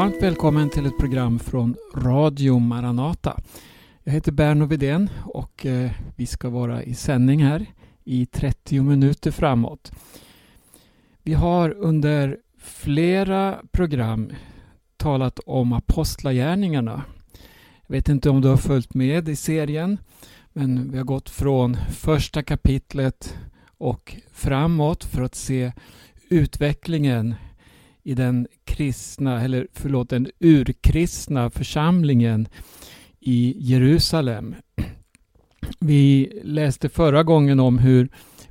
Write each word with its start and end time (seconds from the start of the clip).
Varmt 0.00 0.22
välkommen 0.22 0.70
till 0.70 0.86
ett 0.86 0.98
program 0.98 1.38
från 1.38 1.76
Radio 1.94 2.58
Maranata. 2.58 3.40
Jag 4.04 4.12
heter 4.12 4.32
Berno 4.32 4.66
Vidén 4.66 5.10
och 5.24 5.66
eh, 5.66 5.90
vi 6.16 6.26
ska 6.26 6.48
vara 6.48 6.82
i 6.82 6.94
sändning 6.94 7.44
här 7.44 7.66
i 8.04 8.26
30 8.26 8.82
minuter 8.82 9.30
framåt. 9.30 9.92
Vi 11.22 11.34
har 11.34 11.70
under 11.70 12.38
flera 12.58 13.58
program 13.72 14.32
talat 14.96 15.38
om 15.46 15.72
apostlagärningarna. 15.72 17.04
Jag 17.86 17.92
vet 17.94 18.08
inte 18.08 18.30
om 18.30 18.40
du 18.40 18.48
har 18.48 18.56
följt 18.56 18.94
med 18.94 19.28
i 19.28 19.36
serien 19.36 19.98
men 20.52 20.90
vi 20.90 20.98
har 20.98 21.04
gått 21.04 21.30
från 21.30 21.76
första 21.90 22.42
kapitlet 22.42 23.38
och 23.78 24.16
framåt 24.32 25.04
för 25.04 25.22
att 25.22 25.34
se 25.34 25.72
utvecklingen 26.28 27.34
i 28.02 28.14
den 28.14 28.46
kristna, 28.64 29.42
eller 29.42 29.66
förlåt, 29.72 30.10
den 30.10 30.30
urkristna 30.40 31.50
församlingen 31.50 32.48
i 33.20 33.56
Jerusalem. 33.58 34.54
Vi 35.80 36.40
läste 36.44 36.88
förra 36.88 37.22
gången 37.22 37.60
om 37.60 37.78
hur 37.78 38.08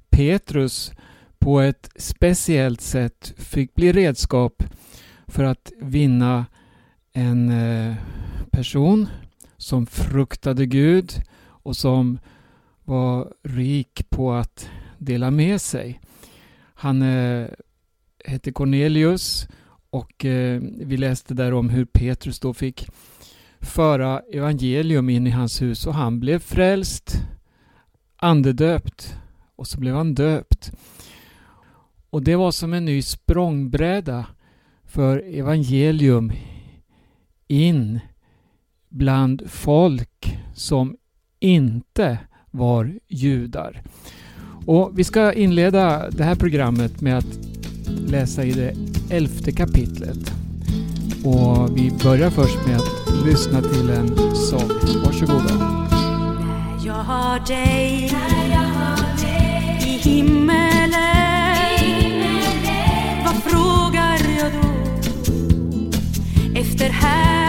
Petrus 0.10 0.92
på 1.40 1.60
ett 1.60 1.90
speciellt 1.96 2.82
sätt 2.82 3.34
fick 3.38 3.76
bli 3.76 3.92
redskap 3.92 4.64
för 5.28 5.44
att 5.44 5.72
vinna 5.82 6.46
en 7.14 7.50
eh, 7.50 7.96
person 8.52 9.08
som 9.58 9.86
fruktade 9.86 10.66
Gud 10.66 11.14
och 11.48 11.76
som 11.76 12.20
var 12.84 13.34
rik 13.44 14.10
på 14.10 14.34
att 14.34 14.70
dela 14.98 15.32
med 15.32 15.62
sig. 15.62 16.00
Han 16.74 17.02
eh, 17.02 17.48
hette 18.26 18.52
Cornelius 18.52 19.48
och 19.90 20.26
eh, 20.26 20.62
vi 20.62 20.98
läste 20.98 21.34
där 21.34 21.54
om 21.54 21.70
hur 21.70 21.86
Petrus 21.86 22.40
då 22.40 22.54
fick 22.54 22.88
föra 23.60 24.20
evangelium 24.20 25.10
in 25.10 25.28
i 25.28 25.30
hans 25.30 25.62
hus 25.62 25.88
och 25.88 25.94
han 25.94 26.20
blev 26.20 26.40
frälst, 26.40 27.22
andedöpt 28.16 29.16
och 29.56 29.68
så 29.68 29.80
blev 29.80 29.96
han 29.96 30.14
döpt. 30.14 30.72
Och 32.10 32.24
det 32.24 32.36
var 32.36 32.52
som 32.52 32.74
en 32.74 32.86
ny 32.86 33.02
språngbräda 33.02 34.26
för 34.86 35.20
evangelium 35.20 36.32
in 37.48 38.00
bland 38.90 39.44
folk 39.50 40.40
som 40.56 40.98
inte 41.40 42.18
var 42.52 43.00
judar. 43.08 43.82
Och 44.66 45.00
Vi 45.00 45.04
ska 45.04 45.34
inleda 45.34 46.10
det 46.10 46.24
här 46.24 46.36
programmet 46.36 47.02
med 47.02 47.18
att 47.18 47.59
läsa 48.10 48.44
i 48.44 48.52
det 48.52 48.74
elfte 49.16 49.52
kapitlet. 49.52 50.32
Och 51.24 51.78
vi 51.78 51.92
börjar 52.04 52.30
först 52.30 52.58
med 52.68 52.76
att 52.76 53.26
lyssna 53.26 53.62
till 53.62 53.90
en 53.90 54.36
sång. 54.36 54.70
Varsågoda. 55.06 55.54
När 55.56 56.86
jag 56.86 56.94
har 56.94 57.48
dig, 57.48 58.12
i 59.86 60.10
himmelen, 60.10 60.94
vad 63.26 63.36
frågar 63.36 64.20
jag 64.40 64.52
då 64.54 64.70
efter 66.60 66.90
här 66.90 67.49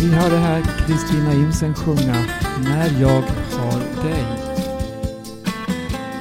Vi 0.00 0.14
hörde 0.14 0.36
här 0.36 0.86
Kristina 0.86 1.34
Imsen 1.34 1.74
sjunga 1.74 2.26
När 2.62 3.00
jag 3.00 3.22
har 3.52 4.04
dig. 4.08 4.24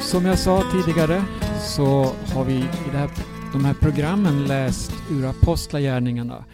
Som 0.02 0.26
jag 0.26 0.40
sa 0.40 0.64
tidigare 0.72 1.24
så 1.62 2.16
har 2.34 2.46
vi 2.46 2.54
i 2.54 2.90
det 2.92 2.98
här, 2.98 3.10
de 3.54 3.66
här 3.66 3.74
programmen 3.74 4.46
läst 4.46 4.92
ur 5.12 5.26
Apostlagärningarna. 5.26 6.46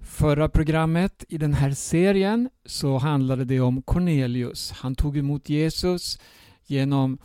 Förra 0.00 0.48
programmet 0.48 1.24
i 1.28 1.38
den 1.38 1.54
här 1.54 1.70
serien 1.70 2.50
så 2.66 2.98
handlade 2.98 3.44
det 3.44 3.60
om 3.60 3.82
Cornelius. 3.82 4.70
Han 4.70 4.94
tog 4.94 5.16
emot 5.16 5.48
Jesus 5.48 6.18
genom 6.66 7.18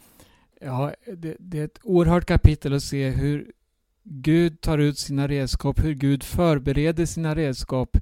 Ja, 0.61 0.93
det, 1.17 1.35
det, 1.39 1.59
är 1.59 1.65
ett 1.65 1.79
oerhört 1.83 2.25
kapitel 2.25 2.73
att 2.73 2.83
se 2.83 3.09
hur 3.09 3.51
Gud 4.03 4.61
tar 4.61 4.77
ut 4.77 4.97
sina 4.97 5.27
redskap, 5.27 5.83
hur 5.83 5.93
Gud 5.93 6.23
förbereder 6.23 7.05
sina 7.05 7.35
redskap 7.35 7.97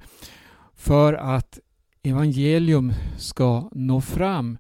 för 0.75 1.13
att 1.13 1.59
evangelium 2.03 2.93
ska 3.17 3.69
nå 3.71 4.01
fram. 4.01 4.57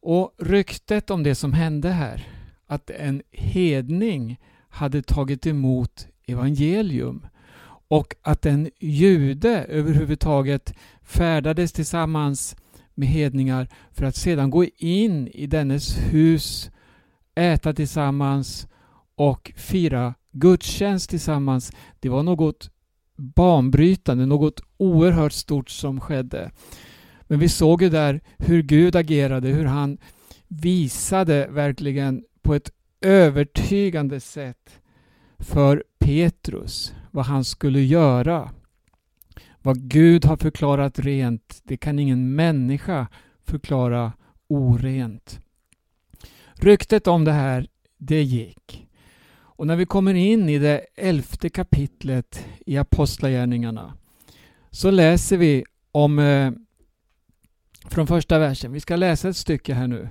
Och 0.00 0.34
ryktet 0.38 1.10
om 1.10 1.22
det 1.22 1.34
som 1.34 1.52
hände 1.52 1.88
här, 1.88 2.28
att 2.66 2.90
en 2.90 3.22
hedning 3.30 4.40
hade 4.68 5.02
tagit 5.02 5.46
emot 5.46 6.06
evangelium 6.26 7.26
och 7.88 8.14
att 8.22 8.46
en 8.46 8.70
jude 8.80 9.64
överhuvudtaget 9.64 10.74
färdades 11.02 11.72
tillsammans 11.72 12.56
med 12.94 13.08
hedningar 13.08 13.68
för 13.92 14.04
att 14.04 14.16
sedan 14.16 14.50
gå 14.50 14.64
in 14.76 15.28
i 15.28 15.46
dennes 15.46 15.98
hus, 15.98 16.70
äta 17.34 17.72
tillsammans 17.72 18.68
och 19.14 19.52
fira 19.56 20.14
gudstjänst 20.32 21.10
tillsammans. 21.10 21.72
Det 22.00 22.08
var 22.08 22.22
något 22.22 22.70
banbrytande, 23.18 24.26
något 24.26 24.60
oerhört 24.76 25.32
stort 25.32 25.70
som 25.70 26.00
skedde. 26.00 26.50
Men 27.22 27.38
vi 27.38 27.48
såg 27.48 27.82
ju 27.82 27.88
där 27.88 28.20
hur 28.38 28.62
Gud 28.62 28.96
agerade, 28.96 29.48
hur 29.48 29.64
han 29.64 29.98
visade 30.48 31.48
verkligen 31.50 32.24
på 32.42 32.54
ett 32.54 32.70
övertygande 33.00 34.20
sätt 34.20 34.80
för 35.38 35.84
Petrus 35.98 36.92
vad 37.10 37.24
han 37.24 37.44
skulle 37.44 37.80
göra. 37.80 38.50
Vad 39.62 39.88
Gud 39.88 40.24
har 40.24 40.36
förklarat 40.36 40.98
rent, 40.98 41.60
det 41.64 41.76
kan 41.76 41.98
ingen 41.98 42.34
människa 42.34 43.06
förklara 43.46 44.12
orent. 44.48 45.40
Ryktet 46.54 47.06
om 47.06 47.24
det 47.24 47.32
här, 47.32 47.66
det 47.98 48.22
gick. 48.22 48.87
Och 49.58 49.66
när 49.66 49.76
vi 49.76 49.86
kommer 49.86 50.14
in 50.14 50.48
i 50.48 50.58
det 50.58 50.86
elfte 50.96 51.48
kapitlet 51.48 52.46
i 52.66 52.78
Apostlagärningarna 52.78 53.94
så 54.70 54.90
läser 54.90 55.36
vi 55.36 55.64
om 55.92 56.18
eh, 56.18 56.52
från 57.84 58.06
första 58.06 58.38
versen. 58.38 58.72
Vi 58.72 58.80
ska 58.80 58.96
läsa 58.96 59.28
ett 59.28 59.36
stycke 59.36 59.74
här 59.74 59.86
nu. 59.86 60.08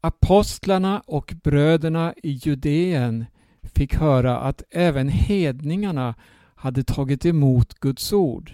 Apostlarna 0.00 1.02
och 1.06 1.34
bröderna 1.42 2.14
i 2.22 2.30
Judeen 2.30 3.26
fick 3.62 3.94
höra 3.94 4.38
att 4.38 4.62
även 4.70 5.08
hedningarna 5.08 6.14
hade 6.54 6.84
tagit 6.84 7.26
emot 7.26 7.74
Guds 7.74 8.12
ord. 8.12 8.52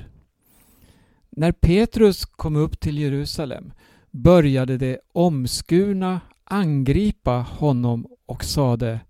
När 1.30 1.52
Petrus 1.52 2.24
kom 2.24 2.56
upp 2.56 2.80
till 2.80 2.98
Jerusalem 2.98 3.72
började 4.10 4.76
de 4.76 4.98
omskurna 5.12 6.20
angripa 6.44 7.32
honom 7.32 8.06
och 8.26 8.44
sade 8.44 9.00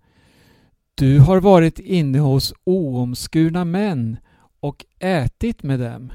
du 0.97 1.19
har 1.19 1.41
varit 1.41 1.79
inne 1.79 2.19
hos 2.19 2.53
oomskurna 2.63 3.65
män 3.65 4.17
och 4.59 4.85
ätit 4.99 5.63
med 5.63 5.79
dem. 5.79 6.13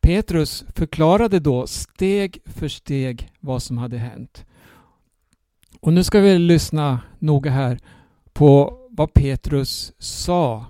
Petrus 0.00 0.64
förklarade 0.74 1.40
då 1.40 1.66
steg 1.66 2.38
för 2.44 2.68
steg 2.68 3.30
vad 3.40 3.62
som 3.62 3.78
hade 3.78 3.98
hänt. 3.98 4.46
Och 5.80 5.92
nu 5.92 6.04
ska 6.04 6.20
vi 6.20 6.38
lyssna 6.38 7.00
noga 7.18 7.50
här 7.50 7.78
på 8.32 8.78
vad 8.90 9.14
Petrus 9.14 9.92
sa. 9.98 10.66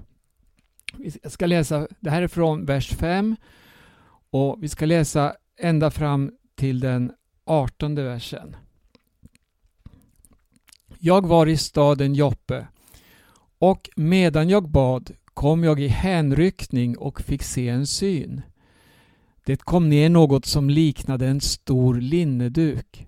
Jag 1.23 1.33
ska 1.33 1.47
läsa, 1.47 1.89
det 2.01 2.11
här 2.11 2.23
är 2.23 2.29
från 2.29 2.65
vers 2.65 2.89
5 2.89 3.37
och 4.31 4.63
vi 4.63 4.69
ska 4.69 4.87
läsa 4.87 5.35
ända 5.59 5.91
fram 5.91 6.33
till 6.55 6.81
den 6.81 7.13
18 7.45 7.95
versen. 7.95 8.57
Jag 10.99 11.27
var 11.27 11.47
i 11.47 11.57
staden 11.57 12.15
Joppe 12.15 12.67
och 13.59 13.91
medan 13.97 14.49
jag 14.49 14.69
bad 14.69 15.11
kom 15.25 15.65
jag 15.65 15.81
i 15.81 15.89
hänryckning 15.89 16.99
och 16.99 17.21
fick 17.21 17.43
se 17.43 17.69
en 17.69 17.87
syn. 17.87 18.43
Det 19.45 19.63
kom 19.63 19.89
ner 19.89 20.09
något 20.09 20.47
som 20.47 20.71
liknade 20.71 21.27
en 21.27 21.41
stor 21.41 21.95
linneduk. 21.95 23.07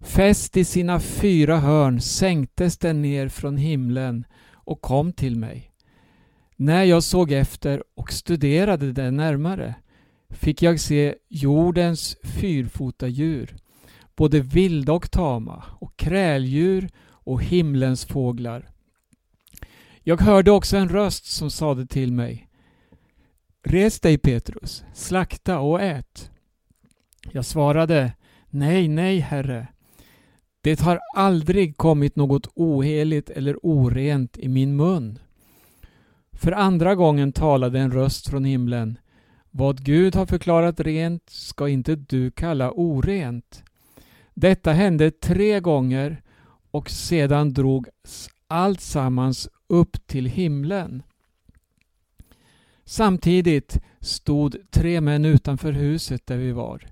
Fäst 0.00 0.56
i 0.56 0.64
sina 0.64 1.00
fyra 1.00 1.58
hörn 1.58 2.00
sänktes 2.00 2.78
den 2.78 3.02
ner 3.02 3.28
från 3.28 3.56
himlen 3.56 4.24
och 4.52 4.80
kom 4.80 5.12
till 5.12 5.36
mig. 5.36 5.72
När 6.56 6.84
jag 6.84 7.02
såg 7.02 7.32
efter 7.32 7.82
och 7.94 8.12
studerade 8.12 8.92
den 8.92 9.16
närmare 9.16 9.74
fick 10.30 10.62
jag 10.62 10.80
se 10.80 11.14
jordens 11.28 12.16
fyrfota 12.22 13.08
djur, 13.08 13.56
både 14.16 14.40
vilda 14.40 14.92
och 14.92 15.10
tama, 15.10 15.64
och 15.80 15.96
kräldjur 15.96 16.88
och 17.28 17.42
himlens 17.42 18.04
fåglar. 18.04 18.68
Jag 20.02 20.20
hörde 20.20 20.50
också 20.50 20.76
en 20.76 20.88
röst 20.88 21.26
som 21.26 21.50
sade 21.50 21.86
till 21.86 22.12
mig 22.12 22.48
Res 23.62 24.00
dig 24.00 24.18
Petrus, 24.18 24.84
slakta 24.94 25.58
och 25.58 25.82
ät. 25.82 26.30
Jag 27.32 27.44
svarade 27.44 28.12
Nej, 28.50 28.88
nej, 28.88 29.18
Herre. 29.18 29.68
Det 30.60 30.80
har 30.80 31.00
aldrig 31.14 31.76
kommit 31.76 32.16
något 32.16 32.46
oheligt 32.54 33.30
eller 33.30 33.56
orent 33.62 34.38
i 34.38 34.48
min 34.48 34.76
mun. 34.76 35.18
För 36.32 36.52
andra 36.52 36.94
gången 36.94 37.32
talade 37.32 37.80
en 37.80 37.92
röst 37.92 38.28
från 38.28 38.44
himlen. 38.44 38.98
Vad 39.50 39.84
Gud 39.84 40.14
har 40.14 40.26
förklarat 40.26 40.80
rent 40.80 41.30
ska 41.30 41.68
inte 41.68 41.96
du 41.96 42.30
kalla 42.30 42.70
orent. 42.70 43.64
Detta 44.34 44.72
hände 44.72 45.10
tre 45.10 45.60
gånger 45.60 46.22
och 46.78 46.90
sedan 46.90 47.52
drogs 47.52 48.28
allt 48.48 48.80
sammans 48.80 49.48
upp 49.66 50.06
till 50.06 50.26
himlen. 50.26 51.02
Samtidigt 52.84 53.80
stod 54.00 54.56
tre 54.70 55.00
män 55.00 55.24
utanför 55.24 55.72
huset 55.72 56.26
där 56.26 56.36
vi 56.36 56.52
var. 56.52 56.86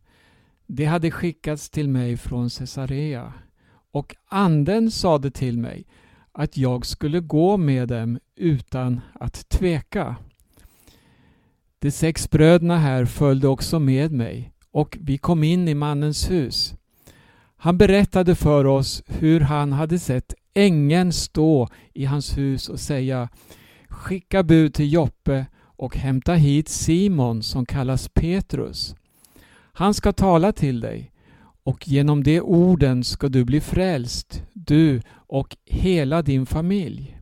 De 0.67 0.85
hade 0.85 1.11
skickats 1.11 1.71
till 1.71 1.89
mig 1.89 2.17
från 2.17 2.51
Caesarea 2.51 3.33
och 3.91 4.17
anden 4.29 4.91
sade 4.91 5.31
till 5.31 5.59
mig 5.59 5.87
att 6.33 6.57
jag 6.57 6.87
skulle 6.87 7.21
gå 7.21 7.57
med 7.57 7.89
dem 7.89 8.19
utan 8.37 9.01
att 9.15 9.49
tveka. 9.49 10.17
De 11.79 11.91
sex 11.91 12.31
bröderna 12.31 12.79
här 12.79 13.05
följde 13.05 13.49
också 13.49 13.79
med 13.79 14.13
mig 14.13 14.53
och 14.71 14.99
vi 15.01 15.19
kom 15.19 15.45
in 15.45 15.69
i 15.69 15.75
mannens 15.75 16.31
hus. 16.31 16.75
Han 17.57 17.79
berättade 17.79 18.35
för 18.35 18.65
oss 18.65 19.03
hur 19.07 19.41
han 19.41 19.73
hade 19.73 19.99
sett 19.99 20.35
ängeln 20.55 21.13
stå 21.13 21.69
i 21.95 22.05
hans 22.05 22.39
hus 22.39 22.69
och 22.69 22.81
säga 22.81 23.29
Skicka 23.89 24.43
bud 24.43 24.75
till 24.75 24.93
Joppe 24.93 25.47
och 25.63 25.97
hämta 25.97 26.35
hit 26.35 26.69
Simon 26.69 27.43
som 27.43 27.67
kallas 27.67 28.09
Petrus. 28.09 28.95
Han 29.73 29.95
ska 29.95 30.13
tala 30.13 30.53
till 30.53 30.81
dig 30.81 31.13
och 31.63 31.89
genom 31.89 32.23
de 32.23 32.41
orden 32.41 33.05
ska 33.05 33.29
du 33.29 33.45
bli 33.45 33.61
frälst, 33.61 34.43
du 34.53 35.03
och 35.13 35.57
hela 35.65 36.23
din 36.23 36.47
familj. 36.47 37.19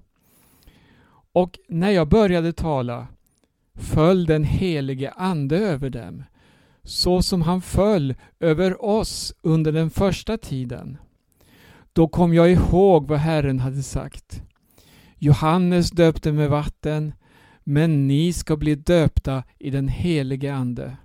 Och 1.33 1.59
när 1.69 1.91
jag 1.91 2.09
började 2.09 2.53
tala 2.53 3.07
föll 3.75 4.27
den 4.27 4.45
helige 4.45 5.11
Ande 5.11 5.59
över 5.59 5.91
dem, 5.91 6.25
så 6.85 7.23
som 7.23 7.43
han 7.43 7.63
föll 7.63 8.15
över 8.41 8.85
oss 8.85 9.35
under 9.43 9.73
den 9.73 9.91
första 9.91 10.39
tiden. 10.39 10.99
Då 11.93 12.09
kom 12.09 12.35
jag 12.35 12.53
ihåg 12.53 13.09
vad 13.09 13.19
Herren 13.19 13.61
hade 13.61 13.83
sagt. 13.83 14.43
Johannes 15.19 15.91
döpte 15.91 16.33
med 16.33 16.51
vatten, 16.51 17.13
men 17.65 18.07
ni 18.09 18.33
ska 18.33 18.57
bli 18.57 18.75
döpta 18.75 19.45
i 19.59 19.71
den 19.71 19.89
helige 19.89 20.55
Ande. 20.55 20.97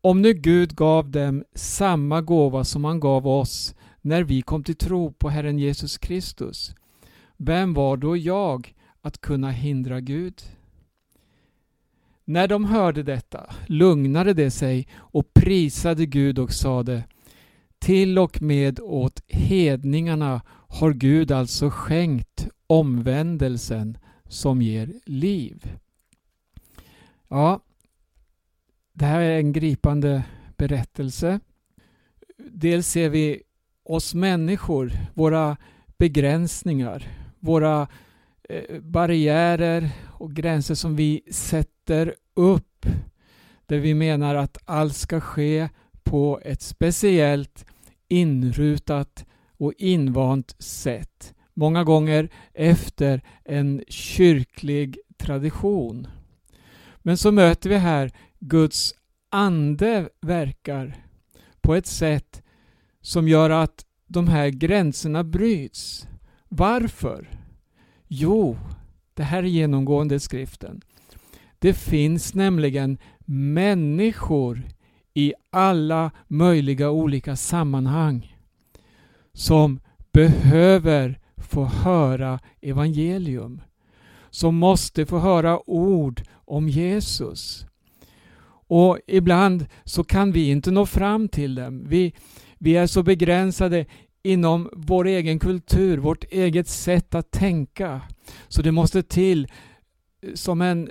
Om 0.00 0.22
nu 0.22 0.32
Gud 0.32 0.76
gav 0.76 1.10
dem 1.10 1.44
samma 1.54 2.20
gåva 2.20 2.64
som 2.64 2.84
han 2.84 3.00
gav 3.00 3.26
oss 3.26 3.74
när 4.00 4.22
vi 4.22 4.42
kom 4.42 4.64
till 4.64 4.76
tro 4.76 5.12
på 5.12 5.28
Herren 5.28 5.58
Jesus 5.58 5.98
Kristus, 5.98 6.74
vem 7.36 7.74
var 7.74 7.96
då 7.96 8.16
jag 8.16 8.74
att 9.02 9.20
kunna 9.20 9.50
hindra 9.50 10.00
Gud? 10.00 10.42
När 12.28 12.48
de 12.48 12.64
hörde 12.64 13.02
detta 13.02 13.54
lugnade 13.66 14.34
de 14.34 14.50
sig 14.50 14.88
och 14.94 15.34
prisade 15.34 16.06
Gud 16.06 16.38
och 16.38 16.52
sade 16.52 17.04
Till 17.78 18.18
och 18.18 18.42
med 18.42 18.80
åt 18.80 19.22
hedningarna 19.26 20.40
har 20.68 20.92
Gud 20.92 21.32
alltså 21.32 21.70
skänkt 21.70 22.48
omvändelsen 22.66 23.98
som 24.28 24.62
ger 24.62 24.92
liv. 25.04 25.72
Ja, 27.28 27.60
det 28.92 29.04
här 29.04 29.20
är 29.20 29.38
en 29.38 29.52
gripande 29.52 30.22
berättelse. 30.56 31.40
Dels 32.38 32.88
ser 32.88 33.08
vi 33.08 33.42
oss 33.84 34.14
människor, 34.14 34.92
våra 35.14 35.56
begränsningar, 35.98 37.08
våra 37.38 37.88
eh, 38.48 38.80
barriärer 38.80 39.90
och 40.06 40.32
gränser 40.32 40.74
som 40.74 40.96
vi 40.96 41.22
sätter 41.30 41.77
upp. 42.34 42.86
Där 43.66 43.78
vi 43.78 43.94
menar 43.94 44.34
att 44.34 44.58
allt 44.64 44.96
ska 44.96 45.20
ske 45.20 45.68
på 46.02 46.40
ett 46.44 46.62
speciellt 46.62 47.66
inrutat 48.08 49.24
och 49.56 49.72
invant 49.78 50.54
sätt. 50.58 51.34
Många 51.54 51.84
gånger 51.84 52.28
efter 52.54 53.22
en 53.44 53.84
kyrklig 53.88 54.98
tradition. 55.16 56.06
Men 56.98 57.18
så 57.18 57.32
möter 57.32 57.70
vi 57.70 57.76
här 57.76 58.10
Guds 58.38 58.94
ande 59.30 60.08
verkar 60.20 60.96
på 61.60 61.74
ett 61.74 61.86
sätt 61.86 62.42
som 63.00 63.28
gör 63.28 63.50
att 63.50 63.84
de 64.06 64.28
här 64.28 64.48
gränserna 64.48 65.24
bryts. 65.24 66.08
Varför? 66.48 67.30
Jo, 68.06 68.58
det 69.14 69.22
här 69.22 69.42
är 69.42 69.46
genomgående 69.46 70.14
i 70.14 70.20
skriften. 70.20 70.80
Det 71.58 71.74
finns 71.74 72.34
nämligen 72.34 72.98
människor 73.26 74.62
i 75.14 75.34
alla 75.50 76.10
möjliga 76.28 76.90
olika 76.90 77.36
sammanhang 77.36 78.36
som 79.32 79.80
behöver 80.12 81.18
få 81.36 81.64
höra 81.64 82.40
evangelium. 82.60 83.60
Som 84.30 84.56
måste 84.56 85.06
få 85.06 85.18
höra 85.18 85.70
ord 85.70 86.22
om 86.44 86.68
Jesus. 86.68 87.66
Och 88.68 88.98
ibland 89.06 89.66
så 89.84 90.04
kan 90.04 90.32
vi 90.32 90.50
inte 90.50 90.70
nå 90.70 90.86
fram 90.86 91.28
till 91.28 91.54
dem. 91.54 91.88
Vi, 91.88 92.14
vi 92.58 92.76
är 92.76 92.86
så 92.86 93.02
begränsade 93.02 93.86
inom 94.22 94.70
vår 94.72 95.06
egen 95.06 95.38
kultur, 95.38 95.98
vårt 95.98 96.24
eget 96.24 96.68
sätt 96.68 97.14
att 97.14 97.30
tänka. 97.30 98.00
Så 98.48 98.62
det 98.62 98.72
måste 98.72 99.02
till 99.02 99.48
som 100.34 100.60
en 100.60 100.90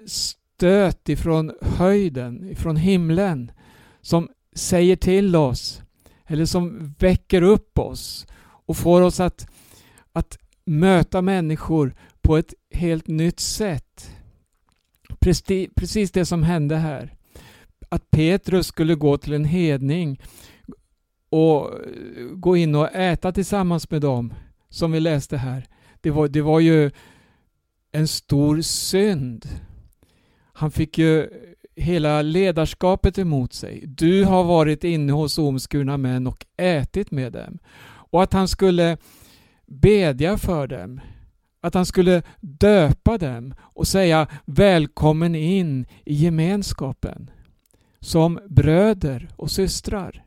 stöt 0.57 1.09
ifrån 1.09 1.51
höjden, 1.61 2.49
ifrån 2.49 2.75
himlen, 2.75 3.51
som 4.01 4.29
säger 4.55 4.95
till 4.95 5.35
oss, 5.35 5.81
eller 6.25 6.45
som 6.45 6.93
väcker 6.99 7.41
upp 7.41 7.79
oss 7.79 8.27
och 8.39 8.77
får 8.77 9.01
oss 9.01 9.19
att, 9.19 9.47
att 10.13 10.37
möta 10.65 11.21
människor 11.21 11.95
på 12.21 12.37
ett 12.37 12.53
helt 12.71 13.07
nytt 13.07 13.39
sätt. 13.39 14.11
Precis 15.75 16.11
det 16.11 16.25
som 16.25 16.43
hände 16.43 16.75
här. 16.75 17.13
Att 17.89 18.11
Petrus 18.11 18.67
skulle 18.67 18.95
gå 18.95 19.17
till 19.17 19.33
en 19.33 19.45
hedning 19.45 20.21
och 21.29 21.71
gå 22.31 22.57
in 22.57 22.75
och 22.75 22.95
äta 22.95 23.31
tillsammans 23.31 23.91
med 23.91 24.01
dem, 24.01 24.33
som 24.69 24.91
vi 24.91 24.99
läste 24.99 25.37
här. 25.37 25.67
Det 26.01 26.11
var, 26.11 26.27
det 26.27 26.41
var 26.41 26.59
ju 26.59 26.91
en 27.91 28.07
stor 28.07 28.61
synd. 28.61 29.47
Han 30.57 30.71
fick 30.71 30.97
ju 30.97 31.29
hela 31.75 32.21
ledarskapet 32.21 33.17
emot 33.17 33.53
sig. 33.53 33.83
Du 33.87 34.23
har 34.23 34.43
varit 34.43 34.83
inne 34.83 35.13
hos 35.13 35.37
omskurna 35.37 35.97
män 35.97 36.27
och 36.27 36.45
ätit 36.57 37.11
med 37.11 37.33
dem. 37.33 37.59
Och 37.85 38.23
att 38.23 38.33
han 38.33 38.47
skulle 38.47 38.97
bedja 39.65 40.37
för 40.37 40.67
dem. 40.67 41.01
Att 41.61 41.73
han 41.73 41.85
skulle 41.85 42.23
döpa 42.39 43.17
dem 43.17 43.53
och 43.59 43.87
säga 43.87 44.27
välkommen 44.45 45.35
in 45.35 45.85
i 46.05 46.13
gemenskapen. 46.13 47.31
Som 47.99 48.39
bröder 48.49 49.29
och 49.35 49.51
systrar. 49.51 50.25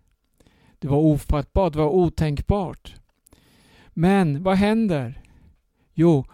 Det 0.79 0.89
var 0.89 0.99
ofattbart, 0.99 1.73
det 1.73 1.79
var 1.79 1.91
otänkbart. 1.91 2.95
Men 3.89 4.43
vad 4.43 4.57
händer? 4.57 5.23
Jo, 5.95 6.25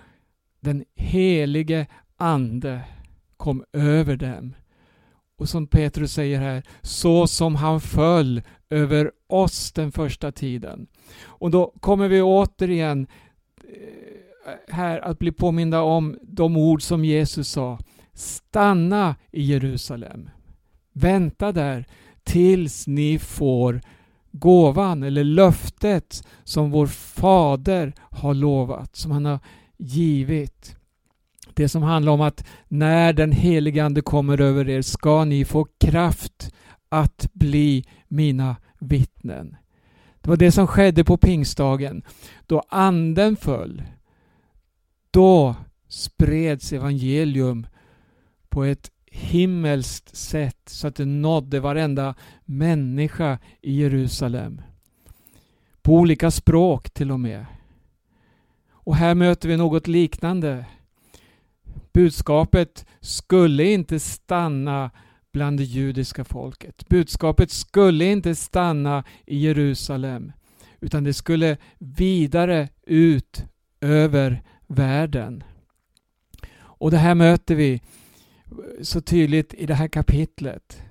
den 0.60 0.84
helige 0.94 1.86
Ande 2.16 2.80
kom 3.46 3.64
över 3.72 4.16
dem. 4.16 4.54
Och 5.38 5.48
som 5.48 5.66
Petrus 5.66 6.12
säger 6.12 6.40
här, 6.40 6.62
så 6.82 7.26
som 7.26 7.54
han 7.54 7.80
föll 7.80 8.42
över 8.70 9.10
oss 9.26 9.72
den 9.72 9.92
första 9.92 10.32
tiden. 10.32 10.86
Och 11.24 11.50
då 11.50 11.74
kommer 11.80 12.08
vi 12.08 12.22
återigen 12.22 13.06
eh, 13.58 14.74
här 14.74 14.98
att 14.98 15.18
bli 15.18 15.32
påminda 15.32 15.82
om 15.82 16.18
de 16.22 16.56
ord 16.56 16.82
som 16.82 17.04
Jesus 17.04 17.48
sa. 17.48 17.78
Stanna 18.14 19.16
i 19.32 19.42
Jerusalem. 19.42 20.30
Vänta 20.92 21.52
där 21.52 21.86
tills 22.24 22.86
ni 22.86 23.18
får 23.18 23.80
gåvan 24.32 25.02
eller 25.02 25.24
löftet 25.24 26.26
som 26.44 26.70
vår 26.70 26.86
fader 26.86 27.92
har 27.98 28.34
lovat, 28.34 28.96
som 28.96 29.10
han 29.10 29.24
har 29.24 29.38
givit. 29.76 30.75
Det 31.56 31.68
som 31.68 31.82
handlar 31.82 32.12
om 32.12 32.20
att 32.20 32.44
när 32.68 33.12
den 33.12 33.32
helige 33.32 33.84
Ande 33.84 34.00
kommer 34.02 34.40
över 34.40 34.68
er 34.68 34.82
ska 34.82 35.24
ni 35.24 35.44
få 35.44 35.66
kraft 35.80 36.54
att 36.88 37.28
bli 37.32 37.84
mina 38.08 38.56
vittnen. 38.80 39.56
Det 40.20 40.28
var 40.28 40.36
det 40.36 40.52
som 40.52 40.66
skedde 40.66 41.04
på 41.04 41.16
pingstdagen. 41.16 42.02
Då 42.46 42.62
anden 42.68 43.36
föll, 43.36 43.82
då 45.10 45.54
spreds 45.88 46.72
evangelium 46.72 47.66
på 48.48 48.64
ett 48.64 48.90
himmelskt 49.06 50.16
sätt 50.16 50.62
så 50.66 50.86
att 50.86 50.96
det 50.96 51.04
nådde 51.04 51.60
varenda 51.60 52.14
människa 52.44 53.38
i 53.62 53.80
Jerusalem. 53.80 54.62
På 55.82 55.94
olika 55.94 56.30
språk 56.30 56.90
till 56.90 57.12
och 57.12 57.20
med. 57.20 57.46
Och 58.70 58.96
här 58.96 59.14
möter 59.14 59.48
vi 59.48 59.56
något 59.56 59.86
liknande. 59.86 60.64
Budskapet 61.96 62.86
skulle 63.00 63.64
inte 63.64 64.00
stanna 64.00 64.90
bland 65.32 65.58
det 65.58 65.64
judiska 65.64 66.24
folket. 66.24 66.88
Budskapet 66.88 67.50
skulle 67.50 68.04
inte 68.04 68.34
stanna 68.34 69.04
i 69.26 69.38
Jerusalem 69.38 70.32
utan 70.80 71.04
det 71.04 71.14
skulle 71.14 71.56
vidare 71.78 72.68
ut 72.86 73.44
över 73.80 74.42
världen. 74.66 75.44
Och 76.56 76.90
det 76.90 76.96
här 76.96 77.14
möter 77.14 77.54
vi 77.54 77.80
så 78.82 79.00
tydligt 79.00 79.54
i 79.54 79.66
det 79.66 79.74
här 79.74 79.88
kapitlet. 79.88 80.82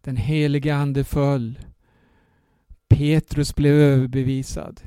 Den 0.00 0.16
helige 0.16 0.74
Ande 0.74 1.04
föll. 1.04 1.58
Petrus 2.88 3.54
blev 3.54 3.74
överbevisad. 3.74 4.80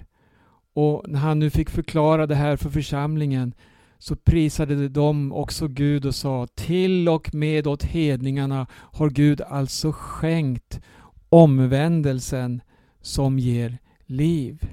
Och 0.73 1.05
när 1.07 1.19
han 1.19 1.39
nu 1.39 1.49
fick 1.49 1.69
förklara 1.69 2.27
det 2.27 2.35
här 2.35 2.55
för 2.57 2.69
församlingen 2.69 3.53
så 3.99 4.15
prisade 4.15 4.89
de 4.89 5.31
också 5.33 5.67
Gud 5.67 6.05
och 6.05 6.15
sa 6.15 6.47
till 6.47 7.09
och 7.09 7.35
med 7.35 7.67
åt 7.67 7.83
hedningarna 7.83 8.67
har 8.71 9.09
Gud 9.09 9.41
alltså 9.41 9.91
skänkt 9.91 10.81
omvändelsen 11.29 12.61
som 13.01 13.39
ger 13.39 13.77
liv. 14.05 14.67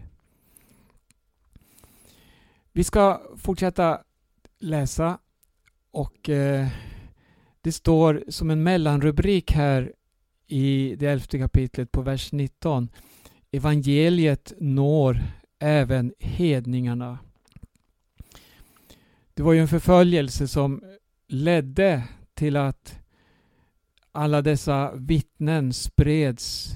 Vi 2.72 2.84
ska 2.84 3.22
fortsätta 3.36 4.00
läsa 4.58 5.18
och 5.90 6.28
eh, 6.28 6.68
det 7.60 7.72
står 7.72 8.24
som 8.28 8.50
en 8.50 8.62
mellanrubrik 8.62 9.52
här 9.52 9.92
i 10.46 10.96
det 10.98 11.06
elfte 11.06 11.38
kapitlet 11.38 11.92
på 11.92 12.02
vers 12.02 12.32
19. 12.32 12.88
Evangeliet 13.50 14.52
når 14.58 15.22
även 15.58 16.12
hedningarna. 16.18 17.18
Det 19.36 19.42
var 19.42 19.52
ju 19.52 19.60
en 19.60 19.68
förföljelse 19.68 20.48
som 20.48 20.82
ledde 21.28 22.02
till 22.34 22.56
att 22.56 22.98
alla 24.12 24.42
dessa 24.42 24.92
vittnen 24.94 25.72
spreds 25.72 26.70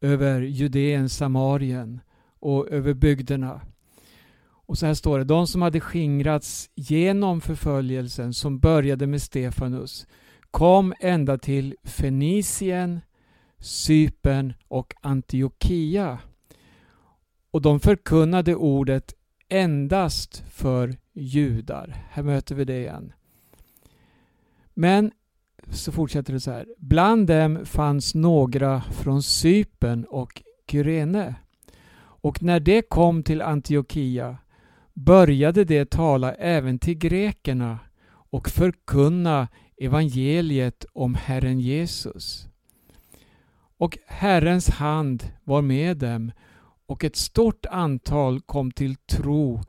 över 0.00 0.40
Judeen, 0.40 1.08
Samarien 1.08 2.00
och 2.40 2.68
över 2.68 2.94
bygderna. 2.94 3.60
Och 4.66 4.78
så 4.78 4.86
här 4.86 4.94
står 4.94 5.18
det, 5.18 5.24
de 5.24 5.46
som 5.46 5.62
hade 5.62 5.80
skingrats 5.80 6.70
genom 6.74 7.40
förföljelsen 7.40 8.34
som 8.34 8.58
började 8.58 9.06
med 9.06 9.22
Stefanus 9.22 10.06
kom 10.50 10.94
ända 11.00 11.38
till 11.38 11.76
Fenicien, 11.84 13.00
Cypern 13.58 14.52
och 14.68 14.94
Antiochia. 15.00 16.18
Och 17.50 17.62
de 17.62 17.80
förkunnade 17.80 18.54
ordet 18.54 19.14
endast 19.54 20.44
för 20.50 20.96
judar. 21.12 21.96
Här 22.10 22.22
möter 22.22 22.54
vi 22.54 22.64
det 22.64 22.78
igen. 22.78 23.12
Men 24.74 25.12
så 25.70 25.92
fortsätter 25.92 26.32
det 26.32 26.40
så 26.40 26.50
här. 26.50 26.66
Bland 26.78 27.26
dem 27.26 27.66
fanns 27.66 28.14
några 28.14 28.80
från 28.80 29.22
Cypern 29.22 30.04
och 30.04 30.42
Kyrene. 30.70 31.34
Och 31.96 32.42
när 32.42 32.60
det 32.60 32.82
kom 32.82 33.22
till 33.22 33.42
Antiochia 33.42 34.38
började 34.92 35.64
det 35.64 35.90
tala 35.90 36.34
även 36.34 36.78
till 36.78 36.98
grekerna 36.98 37.78
och 38.06 38.48
förkunna 38.48 39.48
evangeliet 39.76 40.84
om 40.92 41.14
Herren 41.14 41.60
Jesus. 41.60 42.48
Och 43.76 43.98
Herrens 44.06 44.68
hand 44.68 45.32
var 45.44 45.62
med 45.62 45.96
dem 45.96 46.32
och 46.86 47.04
ett 47.04 47.16
stort 47.16 47.66
antal 47.66 48.40
kom 48.40 48.70
till 48.70 48.96
tro 48.96 49.62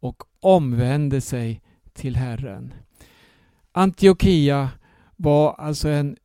och 0.00 0.22
omvände 0.40 1.20
sig 1.20 1.62
till 1.92 2.16
Herren. 2.16 2.74
Antiochia 3.72 4.70
var 5.16 5.52
alltså 5.54 5.88
en 5.88 6.16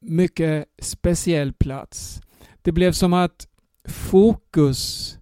mycket 0.00 0.64
speciell 0.78 1.52
plats. 1.52 2.20
Det 2.62 2.72
blev 2.72 2.92
som 2.92 3.12
att 3.12 3.48
fokus 3.88 5.14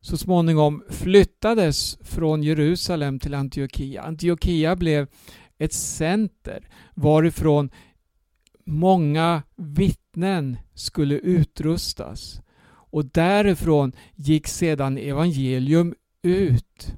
så 0.00 0.16
småningom 0.16 0.84
flyttades 0.88 1.98
från 2.00 2.42
Jerusalem 2.42 3.18
till 3.18 3.34
Antiochia. 3.34 4.02
Antiochia 4.02 4.76
blev 4.76 5.06
ett 5.58 5.72
center 5.72 6.68
varifrån 6.94 7.70
många 8.64 9.42
vittnen 9.56 10.56
skulle 10.74 11.14
utrustas. 11.14 12.40
Och 12.90 13.04
därifrån 13.04 13.92
gick 14.14 14.46
sedan 14.46 14.98
evangelium 14.98 15.94
ut 16.22 16.94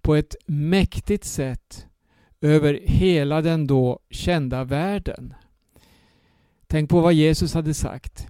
på 0.00 0.14
ett 0.14 0.36
mäktigt 0.46 1.24
sätt 1.24 1.86
över 2.40 2.80
hela 2.84 3.42
den 3.42 3.66
då 3.66 3.98
kända 4.10 4.64
världen. 4.64 5.34
Tänk 6.66 6.90
på 6.90 7.00
vad 7.00 7.12
Jesus 7.12 7.54
hade 7.54 7.74
sagt 7.74 8.26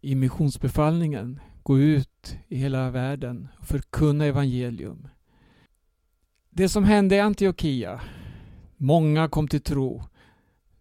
i 0.00 0.14
missionsbefallningen. 0.14 1.40
Gå 1.62 1.78
ut 1.78 2.36
i 2.48 2.56
hela 2.56 2.90
världen 2.90 3.48
och 3.58 3.66
förkunna 3.66 4.24
evangelium. 4.24 5.08
Det 6.50 6.68
som 6.68 6.84
hände 6.84 7.16
i 7.16 7.20
Antiochia, 7.20 8.00
många 8.76 9.28
kom 9.28 9.48
till 9.48 9.60
tro. 9.60 10.02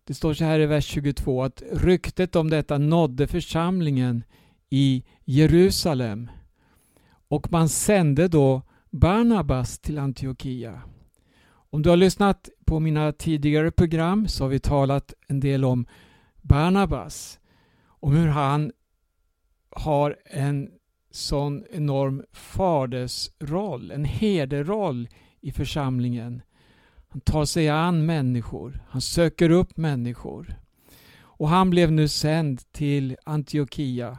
Det 0.03 0.13
står 0.13 0.33
så 0.33 0.43
här 0.43 0.59
i 0.59 0.65
vers 0.65 0.85
22 0.85 1.43
att 1.43 1.63
ryktet 1.71 2.35
om 2.35 2.49
detta 2.49 2.77
nådde 2.77 3.27
församlingen 3.27 4.23
i 4.75 5.03
Jerusalem 5.25 6.29
och 7.27 7.51
man 7.51 7.69
sände 7.69 8.27
då 8.27 8.61
Barnabas 8.89 9.79
till 9.79 9.99
Antiochia. 9.99 10.81
Om 11.69 11.81
du 11.81 11.89
har 11.89 11.97
lyssnat 11.97 12.49
på 12.65 12.79
mina 12.79 13.11
tidigare 13.11 13.71
program 13.71 14.27
så 14.27 14.43
har 14.43 14.49
vi 14.49 14.59
talat 14.59 15.13
en 15.27 15.39
del 15.39 15.65
om 15.65 15.85
Barnabas. 16.41 17.39
Om 17.85 18.15
hur 18.15 18.27
han 18.27 18.71
har 19.69 20.17
en 20.25 20.69
sån 21.11 21.65
enorm 21.71 22.23
fadersroll, 22.31 23.91
en 23.91 24.05
herderoll 24.05 25.07
i 25.41 25.51
församlingen. 25.51 26.41
Han 27.09 27.21
tar 27.21 27.45
sig 27.45 27.69
an 27.69 28.05
människor, 28.05 28.83
han 28.89 29.01
söker 29.01 29.49
upp 29.49 29.77
människor. 29.77 30.55
Och 31.15 31.49
han 31.49 31.69
blev 31.69 31.91
nu 31.91 32.07
sänd 32.07 32.61
till 32.71 33.17
Antiochia. 33.25 34.17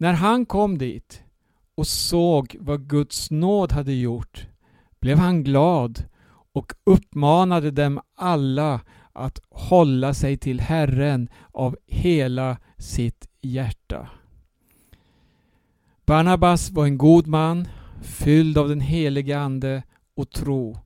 När 0.00 0.12
han 0.12 0.46
kom 0.46 0.78
dit 0.78 1.22
och 1.74 1.86
såg 1.86 2.56
vad 2.60 2.88
Guds 2.88 3.30
nåd 3.30 3.72
hade 3.72 3.92
gjort 3.92 4.46
blev 5.00 5.18
han 5.18 5.44
glad 5.44 6.04
och 6.52 6.72
uppmanade 6.84 7.70
dem 7.70 8.00
alla 8.14 8.80
att 9.12 9.40
hålla 9.50 10.14
sig 10.14 10.36
till 10.36 10.60
Herren 10.60 11.28
av 11.52 11.76
hela 11.86 12.58
sitt 12.76 13.28
hjärta. 13.40 14.08
Barnabas 16.06 16.70
var 16.70 16.84
en 16.84 16.98
god 16.98 17.26
man, 17.26 17.68
fylld 18.02 18.58
av 18.58 18.68
den 18.68 18.80
helige 18.80 19.38
Ande 19.38 19.82
och 20.14 20.30
tro 20.30 20.78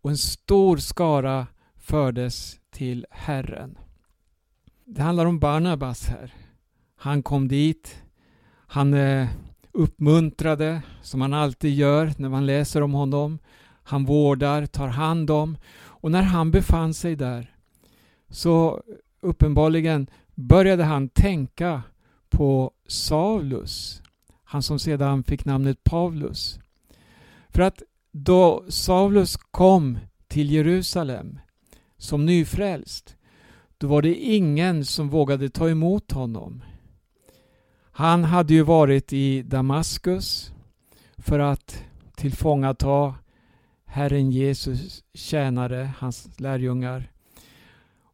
och 0.00 0.10
en 0.10 0.18
stor 0.18 0.76
skara 0.76 1.46
fördes 1.76 2.60
till 2.70 3.06
Herren. 3.10 3.78
Det 4.84 5.02
handlar 5.02 5.26
om 5.26 5.38
Barnabas 5.38 6.06
här. 6.06 6.34
Han 6.96 7.22
kom 7.22 7.48
dit. 7.48 8.02
Han 8.70 8.94
eh, 8.94 9.28
uppmuntrade, 9.72 10.82
som 11.02 11.20
han 11.20 11.32
alltid 11.32 11.74
gör 11.74 12.12
när 12.16 12.28
man 12.28 12.46
läser 12.46 12.82
om 12.82 12.92
honom. 12.92 13.38
Han 13.82 14.04
vårdar, 14.04 14.66
tar 14.66 14.88
hand 14.88 15.30
om. 15.30 15.56
Och 15.78 16.10
när 16.10 16.22
han 16.22 16.50
befann 16.50 16.94
sig 16.94 17.16
där 17.16 17.54
så 18.30 18.82
uppenbarligen 19.20 20.06
började 20.34 20.84
han 20.84 21.08
tänka 21.08 21.82
på 22.30 22.72
Saulus, 22.86 24.02
han 24.44 24.62
som 24.62 24.78
sedan 24.78 25.24
fick 25.24 25.44
namnet 25.44 25.84
Paulus. 25.84 26.58
För 27.48 27.62
att 27.62 27.82
då 28.12 28.64
Saulus 28.68 29.36
kom 29.36 29.98
till 30.26 30.50
Jerusalem 30.50 31.38
som 31.96 32.26
nyfrälst, 32.26 33.16
då 33.78 33.86
var 33.86 34.02
det 34.02 34.14
ingen 34.14 34.84
som 34.84 35.08
vågade 35.08 35.48
ta 35.48 35.68
emot 35.68 36.12
honom. 36.12 36.62
Han 37.98 38.24
hade 38.24 38.54
ju 38.54 38.62
varit 38.62 39.12
i 39.12 39.42
Damaskus 39.42 40.52
för 41.16 41.38
att 41.38 41.84
tillfångata 42.16 43.14
Herren 43.86 44.30
Jesus 44.30 45.04
tjänare, 45.14 45.90
hans 45.98 46.40
lärjungar. 46.40 47.12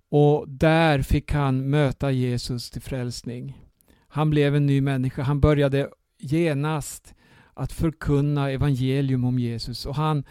Och 0.08 0.48
där 0.48 1.02
fick 1.02 1.32
han 1.32 1.70
möta 1.70 2.10
Jesus 2.10 2.70
till 2.70 2.82
frälsning. 2.82 3.64
Han 4.08 4.30
blev 4.30 4.56
en 4.56 4.66
ny 4.66 4.80
människa. 4.80 5.22
Han 5.22 5.40
började 5.40 5.90
genast 6.18 7.14
att 7.54 7.72
förkunna 7.72 8.50
evangelium 8.50 9.24
om 9.24 9.38
Jesus 9.38 9.86
och 9.86 9.94
han 9.94 10.24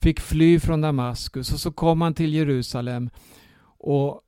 fick 0.00 0.20
fly 0.20 0.60
från 0.60 0.80
Damaskus 0.80 1.52
och 1.52 1.60
så 1.60 1.72
kom 1.72 2.00
han 2.00 2.14
till 2.14 2.34
Jerusalem 2.34 3.10
och 3.78 4.20